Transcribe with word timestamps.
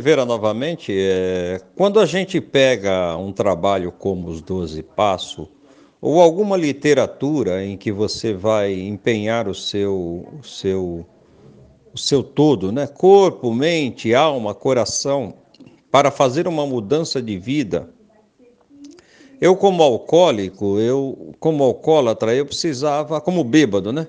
Vera, 0.00 0.24
novamente, 0.24 0.92
é, 0.92 1.60
quando 1.76 2.00
a 2.00 2.06
gente 2.06 2.40
pega 2.40 3.16
um 3.16 3.32
trabalho 3.32 3.92
como 3.92 4.28
os 4.28 4.40
Doze 4.40 4.82
Passos, 4.82 5.46
ou 6.00 6.20
alguma 6.20 6.56
literatura 6.56 7.64
em 7.64 7.76
que 7.76 7.92
você 7.92 8.34
vai 8.34 8.74
empenhar 8.74 9.46
o 9.46 9.54
seu, 9.54 10.26
o 10.40 10.44
seu, 10.44 11.06
o 11.94 11.98
seu 11.98 12.24
todo, 12.24 12.72
né? 12.72 12.88
corpo, 12.88 13.54
mente, 13.54 14.12
alma, 14.12 14.52
coração, 14.52 15.34
para 15.92 16.10
fazer 16.10 16.48
uma 16.48 16.66
mudança 16.66 17.22
de 17.22 17.38
vida, 17.38 17.88
eu 19.40 19.54
como 19.54 19.80
alcoólico, 19.80 20.80
eu 20.80 21.32
como 21.38 21.62
alcoólatra, 21.62 22.34
eu 22.34 22.44
precisava, 22.44 23.20
como 23.20 23.44
bêbado, 23.44 23.92
né? 23.92 24.08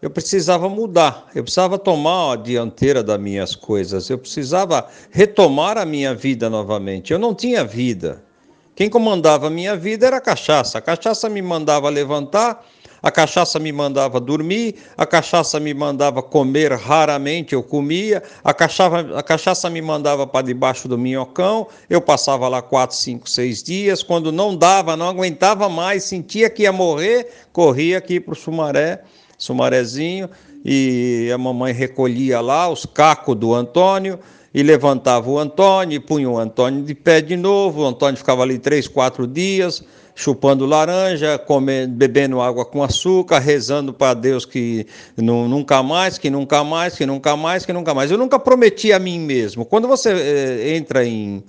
Eu 0.00 0.08
precisava 0.08 0.68
mudar, 0.68 1.28
eu 1.34 1.42
precisava 1.42 1.76
tomar 1.76 2.32
a 2.32 2.36
dianteira 2.36 3.02
das 3.02 3.18
minhas 3.18 3.56
coisas, 3.56 4.08
eu 4.08 4.18
precisava 4.18 4.86
retomar 5.10 5.76
a 5.76 5.84
minha 5.84 6.14
vida 6.14 6.48
novamente. 6.48 7.12
Eu 7.12 7.18
não 7.18 7.34
tinha 7.34 7.64
vida. 7.64 8.22
Quem 8.76 8.88
comandava 8.88 9.48
a 9.48 9.50
minha 9.50 9.76
vida 9.76 10.06
era 10.06 10.18
a 10.18 10.20
cachaça. 10.20 10.78
A 10.78 10.80
cachaça 10.80 11.28
me 11.28 11.42
mandava 11.42 11.88
levantar, 11.88 12.64
a 13.02 13.10
cachaça 13.10 13.58
me 13.58 13.72
mandava 13.72 14.20
dormir, 14.20 14.76
a 14.96 15.04
cachaça 15.04 15.58
me 15.58 15.74
mandava 15.74 16.22
comer 16.22 16.72
raramente, 16.74 17.54
eu 17.54 17.62
comia, 17.62 18.22
a 18.44 18.54
cachaça, 18.54 19.18
a 19.18 19.22
cachaça 19.22 19.68
me 19.68 19.82
mandava 19.82 20.28
para 20.28 20.46
debaixo 20.46 20.86
do 20.86 20.96
minhocão, 20.96 21.66
eu 21.90 22.00
passava 22.00 22.48
lá 22.48 22.62
quatro, 22.62 22.96
cinco, 22.96 23.28
seis 23.28 23.64
dias, 23.64 24.00
quando 24.00 24.30
não 24.30 24.56
dava, 24.56 24.96
não 24.96 25.08
aguentava 25.08 25.68
mais, 25.68 26.04
sentia 26.04 26.48
que 26.48 26.62
ia 26.62 26.72
morrer, 26.72 27.28
corria 27.52 27.98
aqui 27.98 28.20
para 28.20 28.32
o 28.32 28.36
Sumaré 28.36 29.02
sumarezinho, 29.38 30.28
e 30.64 31.30
a 31.32 31.38
mamãe 31.38 31.72
recolhia 31.72 32.40
lá 32.40 32.68
os 32.68 32.84
cacos 32.84 33.36
do 33.36 33.54
Antônio 33.54 34.18
e 34.52 34.62
levantava 34.62 35.30
o 35.30 35.38
Antônio, 35.38 35.96
e 35.96 36.00
punha 36.00 36.28
o 36.28 36.38
Antônio 36.38 36.82
de 36.82 36.94
pé 36.94 37.20
de 37.20 37.36
novo. 37.36 37.82
O 37.82 37.86
Antônio 37.86 38.16
ficava 38.16 38.42
ali 38.42 38.58
três, 38.58 38.88
quatro 38.88 39.26
dias, 39.26 39.84
chupando 40.14 40.66
laranja, 40.66 41.38
comendo, 41.38 41.94
bebendo 41.94 42.40
água 42.40 42.64
com 42.64 42.82
açúcar, 42.82 43.38
rezando 43.38 43.92
para 43.92 44.14
Deus 44.14 44.44
que 44.44 44.86
nunca 45.16 45.80
mais, 45.80 46.18
que 46.18 46.28
nunca 46.28 46.64
mais, 46.64 46.96
que 46.96 47.06
nunca 47.06 47.36
mais, 47.36 47.64
que 47.64 47.72
nunca 47.72 47.94
mais. 47.94 48.10
Eu 48.10 48.18
nunca 48.18 48.38
prometi 48.38 48.92
a 48.92 48.98
mim 48.98 49.20
mesmo. 49.20 49.64
Quando 49.64 49.86
você 49.86 50.10
eh, 50.10 50.76
entra 50.76 51.04
em, 51.04 51.44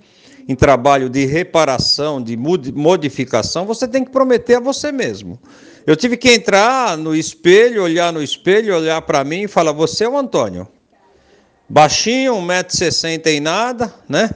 em 0.48 0.56
trabalho 0.56 1.10
de 1.10 1.26
reparação, 1.26 2.22
de 2.22 2.38
modificação, 2.38 3.66
você 3.66 3.88
tem 3.88 4.06
que 4.06 4.12
prometer 4.12 4.56
a 4.56 4.60
você 4.60 4.92
mesmo. 4.92 5.40
Eu 5.86 5.96
tive 5.96 6.18
que 6.18 6.32
entrar 6.32 6.98
no 6.98 7.16
espelho, 7.16 7.84
olhar 7.84 8.12
no 8.14 8.22
espelho, 8.22 8.76
olhar 8.76 9.02
para 9.02 9.24
mim 9.24 9.44
e 9.44 9.48
falar: 9.48 9.72
Você 9.72 10.04
é 10.04 10.10
o 10.10 10.18
Antônio. 10.18 10.68
Baixinho, 11.68 12.34
1,60m 12.36 13.36
e 13.36 13.40
nada, 13.40 13.94
né? 14.08 14.30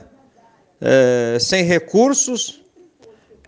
É, 0.80 1.38
sem 1.40 1.64
recursos 1.64 2.60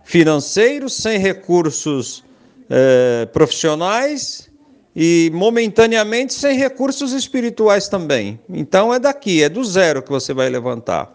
financeiros, 0.03 0.93
sem 0.93 1.19
recursos 1.19 2.23
é, 2.69 3.25
profissionais 3.27 4.49
e 4.95 5.29
momentaneamente 5.33 6.33
sem 6.33 6.57
recursos 6.57 7.13
espirituais 7.13 7.87
também. 7.87 8.39
Então 8.49 8.93
é 8.93 8.99
daqui, 8.99 9.43
é 9.43 9.49
do 9.49 9.63
zero 9.63 10.01
que 10.01 10.09
você 10.09 10.33
vai 10.33 10.49
levantar. 10.49 11.13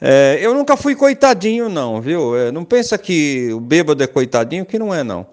É, 0.00 0.38
eu 0.40 0.54
nunca 0.54 0.76
fui 0.76 0.94
coitadinho, 0.94 1.68
não, 1.68 2.00
viu? 2.00 2.36
É, 2.36 2.50
não 2.50 2.64
pensa 2.64 2.96
que 2.96 3.52
o 3.52 3.60
bêbado 3.60 4.02
é 4.02 4.06
coitadinho, 4.06 4.64
que 4.64 4.78
não 4.78 4.94
é, 4.94 5.02
não. 5.02 5.26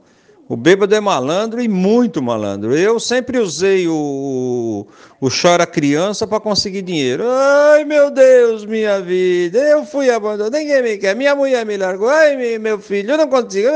O 0.49 0.55
bêbado 0.55 0.95
é 0.95 0.99
malandro 1.01 1.61
e 1.61 1.67
muito 1.67 2.21
malandro. 2.21 2.73
Eu 2.73 3.01
sempre 3.01 3.37
usei 3.37 3.85
o, 3.85 4.87
o 5.19 5.29
chora 5.29 5.67
criança 5.67 6.25
para 6.25 6.39
conseguir 6.39 6.83
dinheiro. 6.83 7.25
Ai, 7.27 7.83
meu 7.83 8.09
Deus, 8.09 8.63
minha 8.63 9.01
vida, 9.01 9.59
eu 9.59 9.85
fui 9.85 10.09
abandonado, 10.09 10.53
ninguém 10.53 10.81
me 10.81 10.97
quer, 10.97 11.15
minha 11.17 11.35
mulher 11.35 11.65
me 11.65 11.75
largou, 11.75 12.07
ai, 12.07 12.57
meu 12.59 12.79
filho, 12.79 13.11
eu 13.11 13.17
não 13.17 13.27
consigo. 13.27 13.67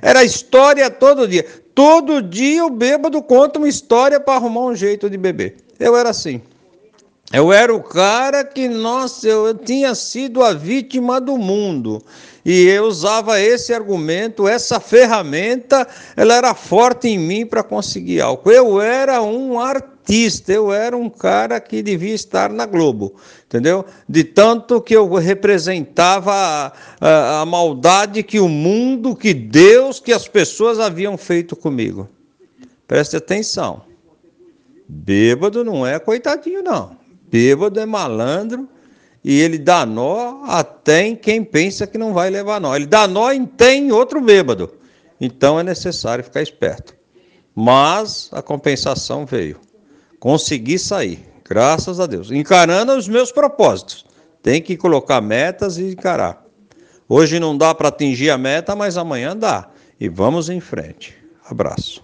Era 0.00 0.24
história 0.24 0.88
todo 0.88 1.28
dia. 1.28 1.44
Todo 1.74 2.22
dia 2.22 2.64
o 2.64 2.70
bêbado 2.70 3.22
conta 3.22 3.58
uma 3.58 3.68
história 3.68 4.18
para 4.18 4.34
arrumar 4.34 4.62
um 4.62 4.74
jeito 4.74 5.10
de 5.10 5.18
beber. 5.18 5.56
Eu 5.78 5.94
era 5.94 6.08
assim. 6.08 6.40
Eu 7.32 7.50
era 7.50 7.74
o 7.74 7.82
cara 7.82 8.44
que, 8.44 8.68
nossa, 8.68 9.26
eu 9.26 9.54
tinha 9.54 9.94
sido 9.94 10.42
a 10.42 10.52
vítima 10.52 11.18
do 11.18 11.38
mundo. 11.38 12.02
E 12.44 12.66
eu 12.66 12.84
usava 12.84 13.40
esse 13.40 13.72
argumento, 13.72 14.46
essa 14.46 14.78
ferramenta, 14.78 15.86
ela 16.14 16.34
era 16.34 16.54
forte 16.54 17.08
em 17.08 17.18
mim 17.18 17.46
para 17.46 17.62
conseguir 17.62 18.20
algo. 18.20 18.50
Eu 18.50 18.80
era 18.82 19.22
um 19.22 19.58
artista, 19.58 20.52
eu 20.52 20.72
era 20.72 20.94
um 20.94 21.08
cara 21.08 21.58
que 21.58 21.82
devia 21.82 22.14
estar 22.14 22.50
na 22.50 22.66
Globo, 22.66 23.14
entendeu? 23.46 23.86
De 24.06 24.24
tanto 24.24 24.82
que 24.82 24.94
eu 24.94 25.08
representava 25.14 26.32
a, 26.34 26.72
a, 27.00 27.40
a 27.40 27.46
maldade 27.46 28.22
que 28.22 28.40
o 28.40 28.48
mundo, 28.48 29.16
que 29.16 29.32
Deus, 29.32 30.00
que 30.00 30.12
as 30.12 30.28
pessoas 30.28 30.78
haviam 30.78 31.16
feito 31.16 31.56
comigo. 31.56 32.08
Preste 32.86 33.16
atenção. 33.16 33.82
Bêbado 34.86 35.64
não 35.64 35.86
é 35.86 35.98
coitadinho, 35.98 36.62
não. 36.62 37.01
Bêbado 37.32 37.80
é 37.80 37.86
malandro 37.86 38.68
e 39.24 39.40
ele 39.40 39.56
dá 39.56 39.86
nó 39.86 40.44
até 40.44 41.06
em 41.06 41.16
quem 41.16 41.42
pensa 41.42 41.86
que 41.86 41.96
não 41.96 42.12
vai 42.12 42.28
levar 42.28 42.60
nó. 42.60 42.76
Ele 42.76 42.84
dá 42.84 43.08
nó 43.08 43.32
em 43.32 43.46
tem 43.46 43.90
outro 43.90 44.20
bêbado. 44.20 44.70
Então 45.18 45.58
é 45.58 45.62
necessário 45.62 46.22
ficar 46.22 46.42
esperto. 46.42 46.94
Mas 47.54 48.28
a 48.32 48.42
compensação 48.42 49.24
veio. 49.24 49.58
Consegui 50.20 50.78
sair, 50.78 51.26
graças 51.42 51.98
a 51.98 52.06
Deus. 52.06 52.30
Encarando 52.30 52.92
os 52.92 53.08
meus 53.08 53.32
propósitos. 53.32 54.04
Tem 54.42 54.60
que 54.60 54.76
colocar 54.76 55.22
metas 55.22 55.78
e 55.78 55.84
encarar. 55.84 56.44
Hoje 57.08 57.40
não 57.40 57.56
dá 57.56 57.74
para 57.74 57.88
atingir 57.88 58.28
a 58.28 58.36
meta, 58.36 58.76
mas 58.76 58.98
amanhã 58.98 59.34
dá. 59.34 59.70
E 59.98 60.06
vamos 60.06 60.50
em 60.50 60.60
frente. 60.60 61.16
Abraço. 61.48 62.02